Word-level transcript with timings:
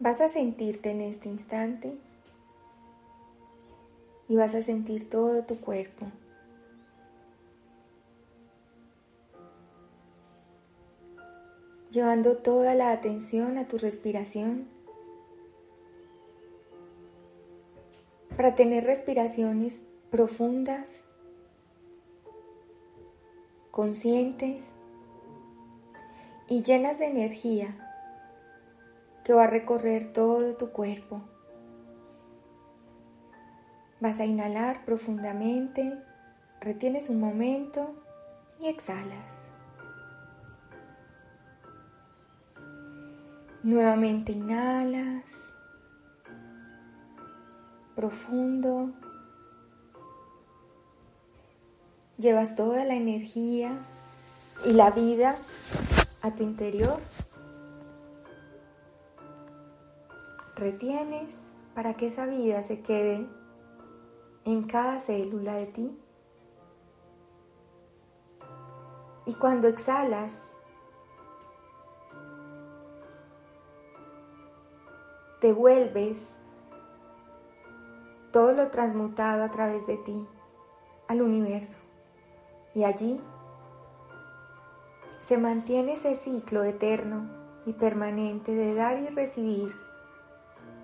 Vas 0.00 0.20
a 0.20 0.28
sentirte 0.28 0.92
en 0.92 1.00
este 1.00 1.28
instante 1.28 1.98
y 4.28 4.36
vas 4.36 4.54
a 4.54 4.62
sentir 4.62 5.10
todo 5.10 5.42
tu 5.42 5.60
cuerpo. 5.60 6.06
Llevando 11.90 12.36
toda 12.36 12.76
la 12.76 12.92
atención 12.92 13.58
a 13.58 13.66
tu 13.66 13.76
respiración 13.76 14.68
para 18.36 18.54
tener 18.54 18.84
respiraciones 18.84 19.82
profundas, 20.12 21.02
conscientes 23.72 24.62
y 26.46 26.62
llenas 26.62 27.00
de 27.00 27.06
energía 27.06 27.87
que 29.28 29.34
va 29.34 29.44
a 29.44 29.46
recorrer 29.46 30.14
todo 30.14 30.54
tu 30.54 30.70
cuerpo. 30.70 31.20
Vas 34.00 34.20
a 34.20 34.24
inhalar 34.24 34.86
profundamente, 34.86 36.02
retienes 36.62 37.10
un 37.10 37.20
momento 37.20 37.94
y 38.58 38.68
exhalas. 38.68 39.50
Nuevamente 43.62 44.32
inhalas 44.32 45.24
profundo. 47.94 48.92
Llevas 52.16 52.56
toda 52.56 52.86
la 52.86 52.94
energía 52.94 53.72
y 54.64 54.72
la 54.72 54.90
vida 54.90 55.36
a 56.22 56.30
tu 56.30 56.44
interior. 56.44 56.98
Retienes 60.58 61.32
para 61.72 61.94
que 61.94 62.08
esa 62.08 62.26
vida 62.26 62.64
se 62.64 62.80
quede 62.82 63.28
en 64.44 64.64
cada 64.64 64.98
célula 64.98 65.54
de 65.54 65.66
ti. 65.66 65.98
Y 69.24 69.34
cuando 69.34 69.68
exhalas, 69.68 70.56
te 75.40 75.52
vuelves 75.52 76.44
todo 78.32 78.52
lo 78.52 78.70
transmutado 78.70 79.44
a 79.44 79.50
través 79.52 79.86
de 79.86 79.96
ti 79.98 80.26
al 81.06 81.22
universo. 81.22 81.78
Y 82.74 82.82
allí 82.82 83.20
se 85.28 85.38
mantiene 85.38 85.92
ese 85.92 86.16
ciclo 86.16 86.64
eterno 86.64 87.28
y 87.64 87.74
permanente 87.74 88.52
de 88.54 88.74
dar 88.74 88.98
y 88.98 89.06
recibir 89.08 89.87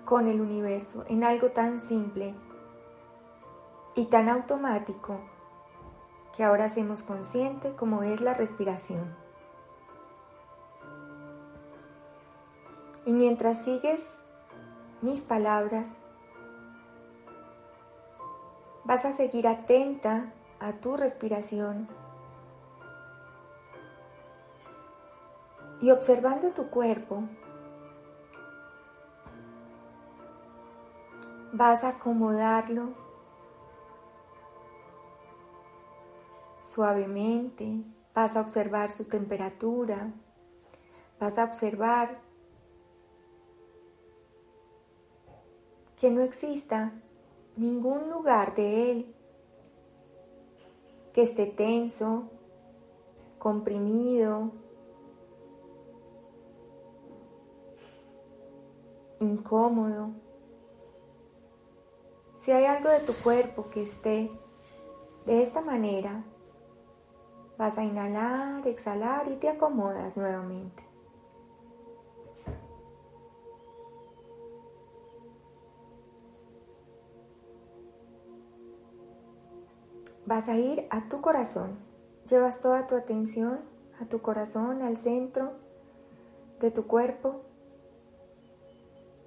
con 0.05 0.27
el 0.27 0.39
universo 0.39 1.03
en 1.09 1.23
algo 1.23 1.49
tan 1.51 1.79
simple 1.79 2.33
y 3.95 4.05
tan 4.05 4.29
automático 4.29 5.19
que 6.35 6.43
ahora 6.43 6.65
hacemos 6.65 7.01
consciente 7.01 7.75
como 7.75 8.03
es 8.03 8.21
la 8.21 8.33
respiración. 8.33 9.15
Y 13.05 13.13
mientras 13.13 13.63
sigues 13.63 14.23
mis 15.01 15.21
palabras, 15.21 16.05
Vas 18.85 19.03
a 19.03 19.13
seguir 19.13 19.47
atenta 19.47 20.31
a 20.59 20.73
tu 20.73 20.95
respiración 20.95 21.87
y 25.81 25.89
observando 25.89 26.49
tu 26.49 26.69
cuerpo. 26.69 27.23
Vas 31.57 31.85
a 31.85 31.89
acomodarlo 31.89 32.93
suavemente, 36.59 37.81
vas 38.13 38.35
a 38.35 38.41
observar 38.41 38.91
su 38.91 39.07
temperatura, 39.07 40.11
vas 41.17 41.37
a 41.37 41.45
observar 41.45 42.19
que 45.95 46.11
no 46.11 46.19
exista 46.19 46.91
ningún 47.55 48.09
lugar 48.09 48.53
de 48.53 48.91
él 48.91 49.15
que 51.13 51.21
esté 51.21 51.45
tenso, 51.45 52.29
comprimido, 53.39 54.51
incómodo. 59.21 60.24
Si 62.45 62.51
hay 62.51 62.65
algo 62.65 62.89
de 62.89 62.99
tu 62.99 63.13
cuerpo 63.13 63.71
que 63.71 63.81
esté 63.81 64.31
de 65.25 65.41
esta 65.41 65.61
manera, 65.61 66.23
vas 67.57 67.79
a 67.79 67.83
inhalar, 67.83 68.67
exhalar 68.67 69.31
y 69.31 69.37
te 69.37 69.49
acomodas 69.49 70.15
nuevamente. 70.15 70.83
vas 80.25 80.49
a 80.49 80.57
ir 80.57 80.87
a 80.89 81.07
tu 81.07 81.21
corazón. 81.21 81.77
Llevas 82.27 82.59
toda 82.61 82.87
tu 82.87 82.95
atención 82.95 83.59
a 84.01 84.05
tu 84.05 84.21
corazón, 84.21 84.81
al 84.81 84.97
centro 84.97 85.53
de 86.59 86.71
tu 86.71 86.87
cuerpo, 86.87 87.41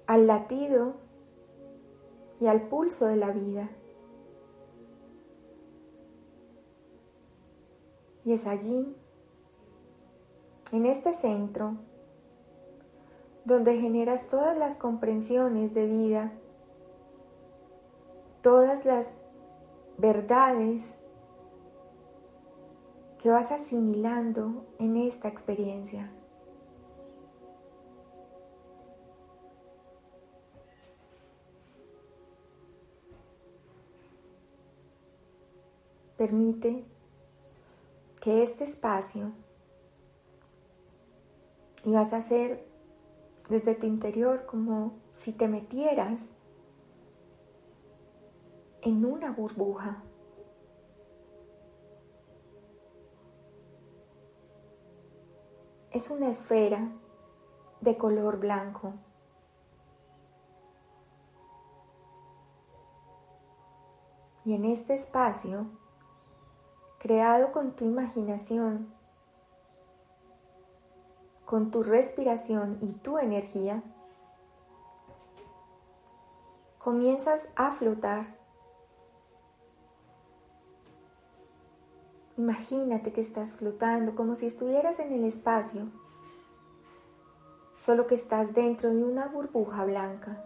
al 0.07 0.27
latido 0.27 1.08
y 2.39 2.47
al 2.47 2.67
pulso 2.69 3.07
de 3.07 3.15
la 3.17 3.31
vida. 3.31 3.69
Y 8.25 8.33
es 8.33 8.45
allí, 8.45 8.95
en 10.71 10.85
este 10.85 11.13
centro, 11.13 11.77
donde 13.45 13.79
generas 13.79 14.29
todas 14.29 14.57
las 14.57 14.75
comprensiones 14.75 15.73
de 15.73 15.87
vida, 15.87 16.31
todas 18.41 18.85
las 18.85 19.09
verdades 19.97 20.99
que 23.21 23.29
vas 23.29 23.51
asimilando 23.51 24.65
en 24.77 24.95
esta 24.95 25.27
experiencia. 25.27 26.11
Permite 36.19 36.83
que 38.19 38.43
este 38.43 38.65
espacio, 38.65 39.31
y 41.85 41.93
vas 41.93 42.11
a 42.11 42.17
hacer 42.17 42.67
desde 43.47 43.73
tu 43.73 43.85
interior 43.85 44.45
como 44.45 44.99
si 45.13 45.31
te 45.31 45.47
metieras 45.47 46.33
en 48.81 49.05
una 49.05 49.31
burbuja. 49.31 50.03
Es 55.91 56.11
una 56.11 56.31
esfera 56.31 56.91
de 57.79 57.97
color 57.97 58.41
blanco. 58.41 58.93
Y 64.43 64.53
en 64.53 64.65
este 64.65 64.95
espacio, 64.95 65.67
creado 66.99 67.51
con 67.51 67.71
tu 67.71 67.85
imaginación, 67.85 68.93
con 71.45 71.71
tu 71.71 71.81
respiración 71.81 72.77
y 72.81 72.91
tu 72.91 73.17
energía, 73.17 73.81
comienzas 76.77 77.49
a 77.55 77.71
flotar 77.71 78.39
Imagínate 82.39 83.11
que 83.11 83.19
estás 83.19 83.51
flotando 83.51 84.15
como 84.15 84.37
si 84.37 84.45
estuvieras 84.45 84.97
en 84.99 85.11
el 85.11 85.25
espacio, 85.25 85.87
solo 87.75 88.07
que 88.07 88.15
estás 88.15 88.53
dentro 88.53 88.91
de 88.91 89.03
una 89.03 89.27
burbuja 89.27 89.83
blanca. 89.83 90.41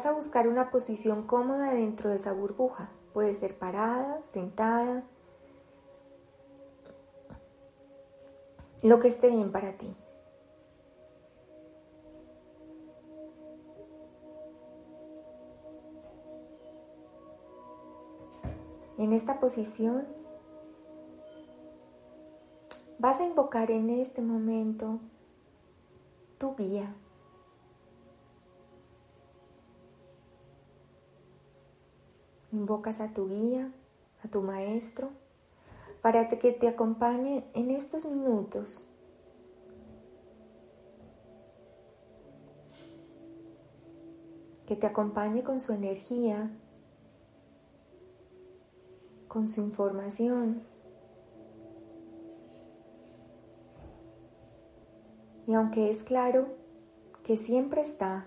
Vas 0.00 0.06
a 0.06 0.12
buscar 0.12 0.48
una 0.48 0.70
posición 0.70 1.26
cómoda 1.26 1.74
dentro 1.74 2.08
de 2.08 2.16
esa 2.16 2.32
burbuja. 2.32 2.88
Puede 3.12 3.34
ser 3.34 3.58
parada, 3.58 4.22
sentada, 4.22 5.02
lo 8.82 8.98
que 8.98 9.08
esté 9.08 9.28
bien 9.28 9.52
para 9.52 9.74
ti. 9.76 9.94
En 18.96 19.12
esta 19.12 19.38
posición 19.38 20.08
vas 22.98 23.20
a 23.20 23.26
invocar 23.26 23.70
en 23.70 23.90
este 23.90 24.22
momento 24.22 24.98
tu 26.38 26.56
guía. 26.56 26.90
Invocas 32.60 33.00
a 33.00 33.08
tu 33.14 33.26
guía, 33.26 33.72
a 34.22 34.28
tu 34.28 34.42
maestro, 34.42 35.08
para 36.02 36.28
que 36.28 36.52
te 36.52 36.68
acompañe 36.68 37.42
en 37.54 37.70
estos 37.70 38.04
minutos. 38.04 38.86
Que 44.66 44.76
te 44.76 44.86
acompañe 44.86 45.42
con 45.42 45.58
su 45.58 45.72
energía, 45.72 46.50
con 49.26 49.48
su 49.48 49.62
información. 49.62 50.62
Y 55.46 55.54
aunque 55.54 55.90
es 55.90 56.02
claro 56.02 56.48
que 57.24 57.38
siempre 57.38 57.80
está 57.80 58.26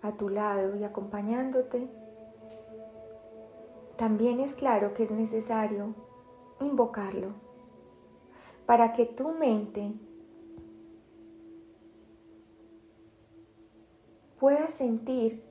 a 0.00 0.12
tu 0.12 0.28
lado 0.28 0.76
y 0.76 0.84
acompañándote, 0.84 1.97
también 3.98 4.38
es 4.38 4.54
claro 4.54 4.94
que 4.94 5.02
es 5.02 5.10
necesario 5.10 5.92
invocarlo 6.60 7.32
para 8.64 8.92
que 8.92 9.04
tu 9.06 9.30
mente 9.32 9.92
pueda 14.38 14.68
sentir 14.68 15.42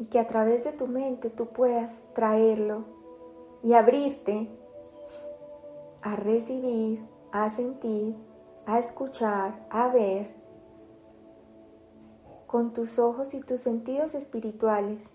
y 0.00 0.06
que 0.06 0.18
a 0.18 0.26
través 0.26 0.64
de 0.64 0.72
tu 0.72 0.88
mente 0.88 1.30
tú 1.30 1.46
puedas 1.46 2.04
traerlo 2.12 2.84
y 3.62 3.74
abrirte 3.74 4.48
a 6.02 6.16
recibir, 6.16 7.00
a 7.30 7.48
sentir, 7.48 8.16
a 8.66 8.80
escuchar, 8.80 9.66
a 9.70 9.86
ver 9.86 10.34
con 12.56 12.72
tus 12.72 12.98
ojos 12.98 13.34
y 13.34 13.40
tus 13.40 13.60
sentidos 13.60 14.14
espirituales. 14.14 15.12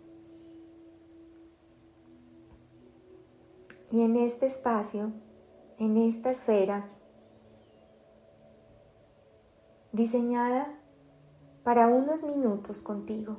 Y 3.90 4.04
en 4.04 4.16
este 4.16 4.46
espacio, 4.46 5.12
en 5.80 5.98
esta 5.98 6.30
esfera, 6.30 6.88
diseñada 9.92 10.68
para 11.64 11.88
unos 11.88 12.22
minutos 12.22 12.80
contigo. 12.80 13.38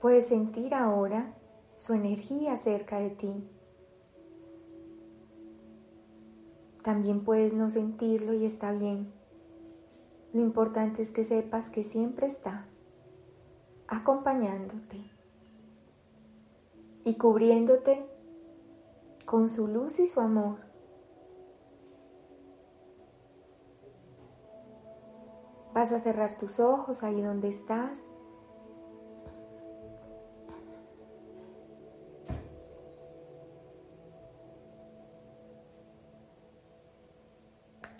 Puedes 0.00 0.28
sentir 0.28 0.72
ahora 0.72 1.34
su 1.76 1.92
energía 1.92 2.56
cerca 2.56 2.98
de 2.98 3.10
ti. 3.10 3.53
También 6.84 7.24
puedes 7.24 7.54
no 7.54 7.70
sentirlo 7.70 8.34
y 8.34 8.44
está 8.44 8.70
bien. 8.70 9.10
Lo 10.34 10.42
importante 10.42 11.00
es 11.02 11.10
que 11.10 11.24
sepas 11.24 11.70
que 11.70 11.82
siempre 11.82 12.26
está 12.26 12.66
acompañándote 13.88 15.00
y 17.04 17.14
cubriéndote 17.14 18.04
con 19.24 19.48
su 19.48 19.66
luz 19.66 19.98
y 19.98 20.08
su 20.08 20.20
amor. 20.20 20.58
Vas 25.72 25.90
a 25.90 26.00
cerrar 26.00 26.36
tus 26.36 26.60
ojos 26.60 27.02
ahí 27.02 27.22
donde 27.22 27.48
estás 27.48 28.06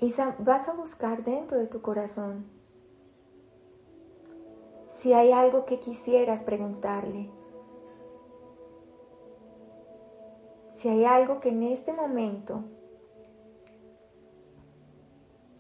y 0.05 0.12
vas 0.41 0.69
a 0.69 0.75
buscar 0.75 1.25
dentro 1.25 1.59
de 1.59 1.67
tu 1.67 1.81
corazón 1.81 2.45
si 4.91 5.15
hay 5.15 5.33
algo 5.33 5.65
que 5.65 5.81
quisieras 5.81 6.43
preguntarle, 6.43 7.31
si 10.75 10.91
hay 10.91 11.06
algo 11.06 11.41
que 11.41 11.49
en 11.49 11.62
este 11.62 11.95
momento 11.95 12.65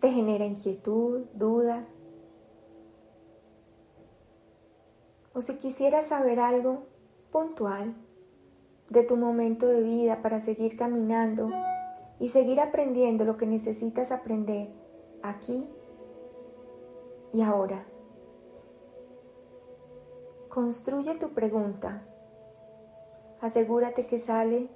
te 0.00 0.10
genera 0.10 0.44
inquietud, 0.44 1.24
dudas, 1.32 2.04
o 5.32 5.40
si 5.40 5.56
quisieras 5.56 6.08
saber 6.08 6.38
algo 6.38 6.82
puntual 7.32 7.94
de 8.90 9.04
tu 9.04 9.16
momento 9.16 9.66
de 9.66 9.80
vida 9.80 10.20
para 10.20 10.42
seguir 10.42 10.76
caminando 10.76 11.50
y 12.24 12.30
seguir 12.30 12.58
aprendiendo 12.58 13.26
lo 13.26 13.36
que 13.36 13.44
necesitas 13.44 14.10
aprender 14.10 14.70
aquí 15.22 15.68
y 17.34 17.42
ahora. 17.42 17.84
Construye 20.48 21.16
tu 21.16 21.34
pregunta. 21.34 22.08
Asegúrate 23.42 24.06
que 24.06 24.18
sale 24.18 24.70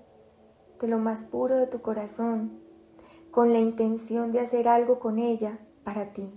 de 0.78 0.88
lo 0.88 0.98
más 0.98 1.22
puro 1.22 1.56
de 1.56 1.68
tu 1.68 1.80
corazón 1.80 2.60
con 3.30 3.54
la 3.54 3.60
intención 3.60 4.30
de 4.30 4.40
hacer 4.40 4.68
algo 4.68 4.98
con 4.98 5.18
ella 5.18 5.58
para 5.84 6.12
ti 6.12 6.30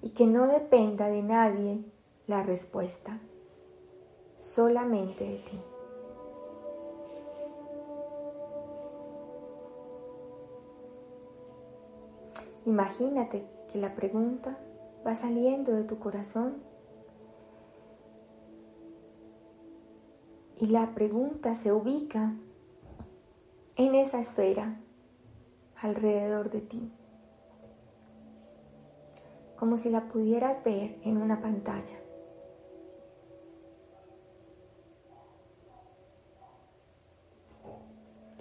y 0.00 0.10
que 0.10 0.28
no 0.28 0.46
dependa 0.46 1.08
de 1.08 1.24
nadie 1.24 1.84
la 2.28 2.44
respuesta, 2.44 3.18
solamente 4.40 5.24
de 5.24 5.38
ti. 5.38 5.73
Imagínate 12.66 13.46
que 13.70 13.78
la 13.78 13.94
pregunta 13.94 14.58
va 15.06 15.14
saliendo 15.14 15.72
de 15.72 15.84
tu 15.84 15.98
corazón 15.98 16.62
y 20.56 20.66
la 20.68 20.94
pregunta 20.94 21.54
se 21.54 21.72
ubica 21.72 22.32
en 23.76 23.94
esa 23.94 24.20
esfera 24.20 24.80
alrededor 25.82 26.50
de 26.50 26.60
ti, 26.62 26.92
como 29.58 29.76
si 29.76 29.90
la 29.90 30.08
pudieras 30.08 30.64
ver 30.64 30.98
en 31.04 31.18
una 31.18 31.42
pantalla. 31.42 32.00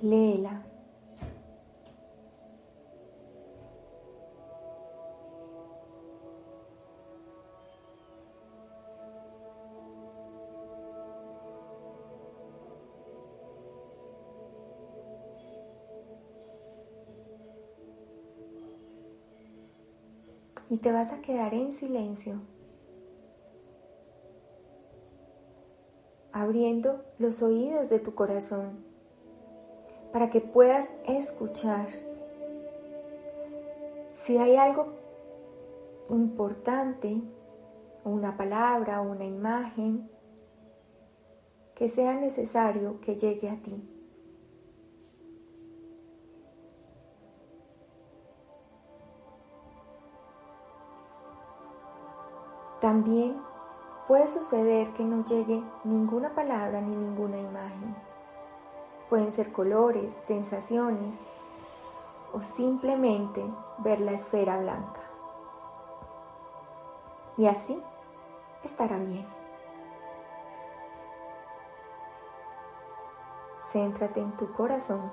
Léela 0.02 0.73
y 20.74 20.78
te 20.78 20.92
vas 20.92 21.14
a 21.14 21.22
quedar 21.22 21.54
en 21.54 21.72
silencio, 21.72 22.42
abriendo 26.32 27.04
los 27.20 27.44
oídos 27.44 27.92
de 27.92 28.00
tu 28.00 28.16
corazón 28.16 28.84
para 30.12 30.32
que 30.32 30.42
puedas 30.42 30.90
escuchar 31.08 31.90
si 34.16 34.40
hay 34.40 34.56
algo 34.56 34.96
importante, 36.10 37.22
una 38.04 38.36
palabra 38.36 39.02
una 39.02 39.26
imagen 39.26 40.10
que 41.76 41.88
sea 41.88 42.16
necesario 42.16 43.00
que 43.00 43.16
llegue 43.16 43.52
a 43.52 43.62
ti. 43.62 43.93
También 52.84 53.42
puede 54.10 54.28
suceder 54.28 54.92
que 54.92 55.06
no 55.06 55.24
llegue 55.24 55.64
ninguna 55.86 56.36
palabra 56.36 56.82
ni 56.82 56.94
ninguna 56.94 57.40
imagen. 57.40 57.96
Pueden 59.10 59.32
ser 59.32 59.54
colores, 59.54 60.14
sensaciones 60.26 61.18
o 62.34 62.42
simplemente 62.42 63.42
ver 63.78 64.02
la 64.02 64.12
esfera 64.12 64.58
blanca. 64.58 65.00
Y 67.38 67.48
así 67.48 67.82
estará 68.64 68.98
bien. 68.98 69.26
Céntrate 73.72 74.20
en 74.20 74.36
tu 74.36 74.52
corazón, 74.52 75.10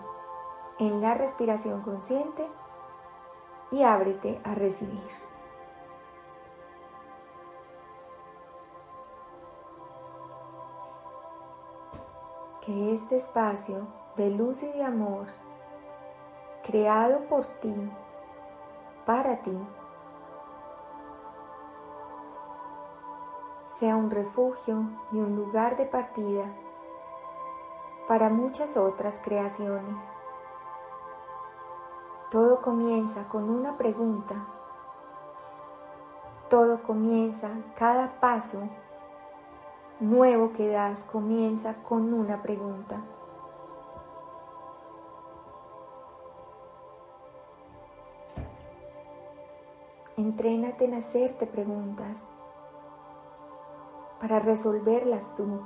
en 0.81 1.01
la 1.01 1.15
respiración 1.15 1.83
consciente 1.83 2.49
y 3.71 3.85
ábrete 3.85 4.41
a 4.43 4.57
recibir. 4.57 5.30
Que 12.61 12.93
este 12.93 13.17
espacio 13.17 13.87
de 14.17 14.31
luz 14.31 14.63
y 14.63 14.71
de 14.73 14.85
amor, 14.85 15.27
creado 16.63 17.21
por 17.29 17.47
ti, 17.47 17.91
para 19.07 19.41
ti, 19.43 19.59
sea 23.79 23.97
un 23.97 24.11
refugio 24.11 24.83
y 25.11 25.17
un 25.17 25.37
lugar 25.37 25.77
de 25.77 25.87
partida 25.87 26.45
para 28.07 28.29
muchas 28.29 28.77
otras 28.77 29.21
creaciones. 29.25 30.05
Todo 32.31 32.61
comienza 32.61 33.27
con 33.29 33.49
una 33.49 33.79
pregunta. 33.79 34.35
Todo 36.49 36.83
comienza, 36.83 37.49
cada 37.77 38.21
paso 38.21 38.69
nuevo 40.01 40.53
que 40.53 40.69
das 40.69 41.03
comienza 41.05 41.83
con 41.83 42.13
una 42.13 42.43
pregunta. 42.43 43.03
Entrénate 50.17 50.85
en 50.85 50.95
hacerte 50.95 51.47
preguntas 51.47 52.29
para 54.21 54.39
resolverlas 54.39 55.35
tú. 55.35 55.63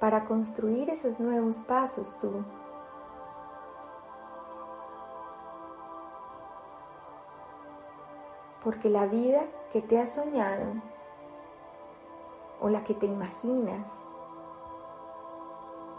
Para 0.00 0.24
construir 0.24 0.90
esos 0.90 1.20
nuevos 1.20 1.58
pasos 1.58 2.18
tú. 2.20 2.44
Porque 8.62 8.88
la 8.88 9.06
vida 9.06 9.42
que 9.72 9.82
te 9.82 9.98
has 9.98 10.14
soñado 10.14 10.66
o 12.60 12.68
la 12.68 12.84
que 12.84 12.94
te 12.94 13.06
imaginas 13.06 13.90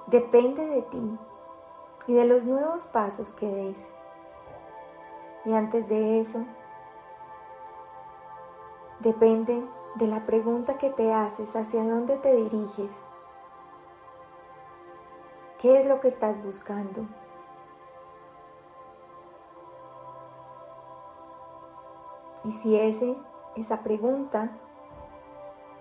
depende 0.07 0.65
de 0.65 0.81
ti 0.83 1.19
y 2.07 2.13
de 2.13 2.25
los 2.25 2.45
nuevos 2.45 2.87
pasos 2.87 3.33
que 3.33 3.47
des. 3.47 3.93
Y 5.45 5.53
antes 5.53 5.89
de 5.89 6.21
eso, 6.21 6.45
depende 8.99 9.61
de 9.95 10.07
la 10.07 10.25
pregunta 10.25 10.77
que 10.77 10.89
te 10.89 11.13
haces 11.13 11.55
hacia 11.55 11.83
dónde 11.83 12.15
te 12.17 12.33
diriges. 12.33 12.91
¿Qué 15.59 15.79
es 15.79 15.85
lo 15.85 15.99
que 15.99 16.07
estás 16.07 16.43
buscando? 16.43 17.05
Y 22.43 22.51
si 22.51 22.77
ese, 22.77 23.15
esa 23.55 23.83
pregunta 23.83 24.51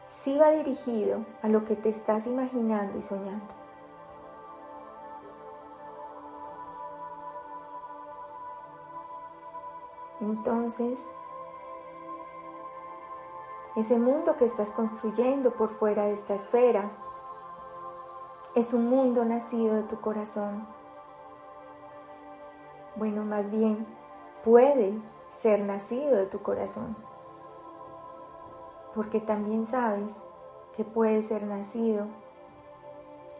sí 0.08 0.38
va 0.38 0.50
dirigido 0.50 1.24
a 1.42 1.48
lo 1.48 1.64
que 1.64 1.74
te 1.74 1.88
estás 1.88 2.26
imaginando 2.26 2.98
y 2.98 3.02
soñando. 3.02 3.54
Entonces, 10.20 11.10
ese 13.74 13.98
mundo 13.98 14.36
que 14.36 14.44
estás 14.44 14.70
construyendo 14.72 15.52
por 15.52 15.70
fuera 15.70 16.04
de 16.04 16.12
esta 16.12 16.34
esfera 16.34 16.90
es 18.54 18.74
un 18.74 18.88
mundo 18.88 19.24
nacido 19.24 19.74
de 19.74 19.82
tu 19.84 20.00
corazón. 20.00 20.66
Bueno, 22.96 23.24
más 23.24 23.50
bien, 23.50 23.86
puede 24.44 24.94
ser 25.32 25.64
nacido 25.64 26.16
de 26.16 26.26
tu 26.26 26.42
corazón. 26.42 26.96
Porque 28.94 29.20
también 29.20 29.66
sabes 29.66 30.26
que 30.76 30.84
puede 30.84 31.22
ser 31.22 31.42
nacido 31.44 32.06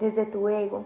desde 0.01 0.27
tu 0.27 0.49
ego. 0.49 0.85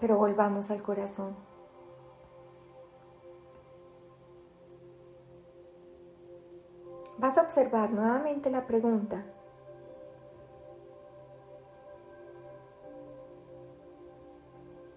Pero 0.00 0.16
volvamos 0.16 0.70
al 0.70 0.82
corazón. 0.82 1.36
Vas 7.18 7.36
a 7.36 7.42
observar 7.42 7.90
nuevamente 7.90 8.50
la 8.50 8.66
pregunta. 8.66 9.22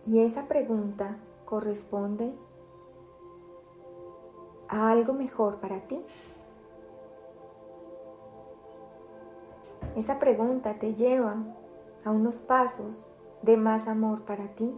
Y 0.05 0.19
esa 0.19 0.48
pregunta 0.48 1.17
corresponde 1.45 2.33
a 4.67 4.91
algo 4.91 5.13
mejor 5.13 5.57
para 5.57 5.79
ti. 5.88 6.03
Esa 9.95 10.19
pregunta 10.19 10.74
te 10.79 10.95
lleva 10.95 11.38
a 12.03 12.12
unos 12.12 12.41
pasos 12.41 13.13
de 13.43 13.55
más 13.55 13.88
amor 13.88 14.24
para 14.24 14.48
ti. 14.55 14.75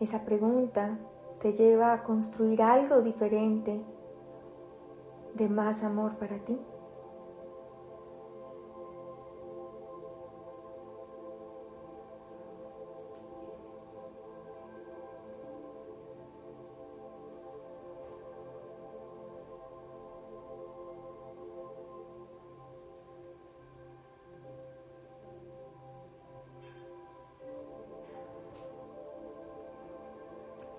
Esa 0.00 0.24
pregunta 0.24 0.98
te 1.40 1.52
lleva 1.52 1.92
a 1.92 2.04
construir 2.04 2.62
algo 2.62 3.00
diferente 3.00 3.82
de 5.34 5.48
más 5.48 5.82
amor 5.82 6.16
para 6.16 6.38
ti. 6.38 6.60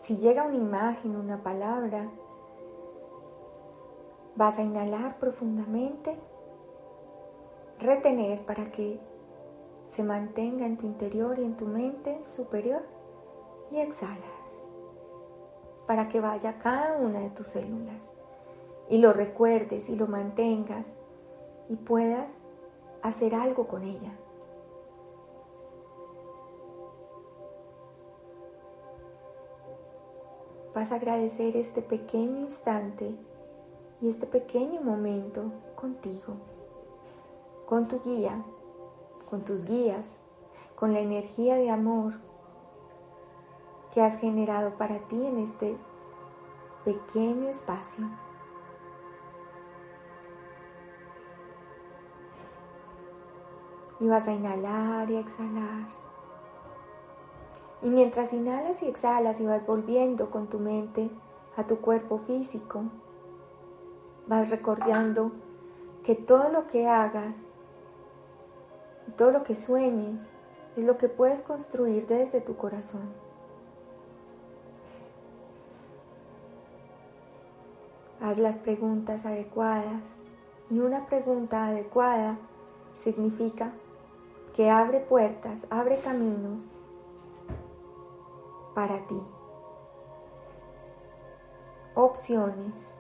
Si 0.10 0.18
llega 0.18 0.44
una 0.44 0.58
imagen, 0.58 1.16
una 1.16 1.44
palabra, 1.44 2.10
vas 4.36 4.58
a 4.58 4.64
inhalar 4.64 5.20
profundamente, 5.20 6.18
retener 7.78 8.44
para 8.44 8.72
que 8.72 9.00
se 9.90 10.04
mantenga 10.04 10.66
en 10.66 10.78
tu 10.78 10.88
interior 10.88 11.38
y 11.38 11.44
en 11.44 11.56
tu 11.56 11.68
mente 11.68 12.26
superior 12.26 12.82
y 13.70 13.82
exhalas 13.82 14.18
para 15.86 16.10
que 16.10 16.20
vaya 16.20 16.58
cada 16.58 16.98
una 16.98 17.20
de 17.20 17.30
tus 17.30 17.46
células 17.46 18.12
y 18.90 18.98
lo 18.98 19.14
recuerdes 19.14 19.90
y 19.90 19.96
lo 19.96 20.08
mantengas 20.08 20.96
y 21.70 21.76
puedas 21.76 22.42
hacer 23.04 23.36
algo 23.36 23.68
con 23.68 23.84
ella. 23.84 24.18
Vas 30.80 30.94
a 30.94 30.96
agradecer 30.96 31.58
este 31.58 31.82
pequeño 31.82 32.40
instante 32.40 33.14
y 34.00 34.08
este 34.08 34.26
pequeño 34.26 34.80
momento 34.80 35.52
contigo, 35.76 36.36
con 37.66 37.90
tu 37.90 38.00
guía, 38.00 38.42
con 39.30 39.44
tus 39.44 39.66
guías, 39.66 40.22
con 40.76 40.94
la 40.94 41.02
energía 41.02 41.56
de 41.56 41.70
amor 41.70 42.14
que 43.94 44.02
has 44.02 44.22
generado 44.22 44.78
para 44.78 45.00
ti 45.00 45.22
en 45.22 45.40
este 45.40 45.76
pequeño 46.86 47.50
espacio. 47.50 48.10
Y 54.00 54.08
vas 54.08 54.30
a 54.30 54.32
inhalar 54.32 55.12
y 55.12 55.18
exhalar. 55.18 56.09
Y 57.82 57.90
mientras 57.90 58.34
inhalas 58.34 58.84
y 58.84 58.88
exhalas 58.88 59.40
y 59.40 59.46
vas 59.46 59.66
volviendo 59.66 60.30
con 60.30 60.48
tu 60.48 60.60
mente 60.60 61.10
a 61.56 61.66
tu 61.66 61.78
cuerpo 61.78 62.20
físico, 62.20 62.84
vas 64.28 64.50
recordando 64.50 65.32
que 66.04 66.16
todo 66.16 66.50
lo 66.50 66.68
que 66.68 66.88
hagas 66.88 67.48
y 69.08 69.12
todo 69.12 69.32
lo 69.32 69.44
que 69.44 69.56
sueñes 69.56 70.34
es 70.76 70.84
lo 70.84 70.98
que 70.98 71.10
puedes 71.10 71.42
construir 71.42 72.06
desde 72.08 72.42
tu 72.42 72.56
corazón. 72.56 73.10
Haz 78.22 78.38
las 78.38 78.58
preguntas 78.58 79.26
adecuadas 79.26 80.24
y 80.70 80.80
una 80.80 81.06
pregunta 81.08 81.68
adecuada 81.68 82.38
significa 82.94 83.72
que 84.54 84.70
abre 84.70 85.00
puertas, 85.00 85.66
abre 85.70 86.00
caminos 86.02 86.74
para 88.74 89.06
ti. 89.08 89.22
Opciones. 91.96 92.96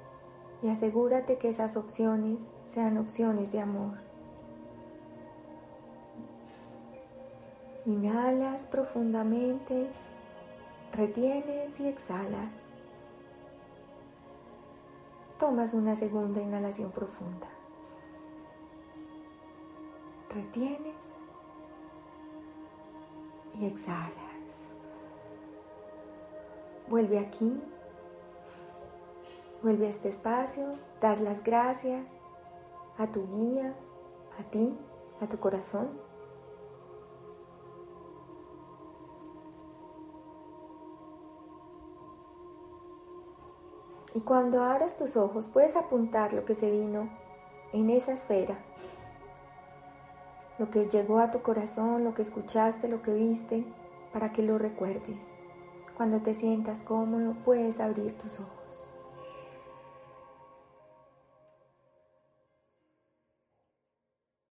Y 0.61 0.69
asegúrate 0.69 1.37
que 1.37 1.49
esas 1.49 1.77
opciones 1.77 2.39
sean 2.67 2.97
opciones 2.97 3.51
de 3.51 3.61
amor. 3.61 3.97
Inhalas 7.85 8.63
profundamente 8.63 9.89
Retienes 10.93 11.79
y 11.79 11.87
exhalas. 11.87 12.71
Tomas 15.37 15.73
una 15.73 15.95
segunda 15.95 16.41
inhalación 16.41 16.91
profunda. 16.91 17.47
Retienes 20.29 21.17
y 23.59 23.65
exhalas. 23.65 24.28
Vuelve 26.89 27.19
aquí, 27.19 27.61
vuelve 29.61 29.85
a 29.85 29.89
este 29.91 30.09
espacio, 30.09 30.73
das 30.99 31.21
las 31.21 31.43
gracias 31.43 32.17
a 32.97 33.05
tu 33.05 33.27
guía, 33.27 33.75
a 34.39 34.43
ti, 34.49 34.75
a 35.21 35.27
tu 35.27 35.39
corazón. 35.39 35.87
Y 44.15 44.21
cuando 44.21 44.63
abras 44.63 44.97
tus 44.97 45.15
ojos 45.15 45.45
puedes 45.45 45.75
apuntar 45.75 46.33
lo 46.33 46.43
que 46.43 46.55
se 46.55 46.71
vino 46.71 47.07
en 47.71 47.91
esa 47.91 48.13
esfera, 48.13 48.57
lo 50.57 50.71
que 50.71 50.89
llegó 50.89 51.19
a 51.19 51.29
tu 51.29 51.43
corazón, 51.43 52.03
lo 52.03 52.15
que 52.15 52.23
escuchaste, 52.23 52.87
lo 52.87 53.03
que 53.03 53.13
viste, 53.13 53.63
para 54.11 54.33
que 54.33 54.41
lo 54.41 54.57
recuerdes. 54.57 55.38
Cuando 55.99 56.21
te 56.21 56.33
sientas 56.33 56.79
cómodo 56.83 57.35
puedes 57.43 57.81
abrir 57.81 58.17
tus 58.17 58.39
ojos. 58.39 58.85